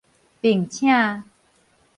[0.41, 1.21] 並且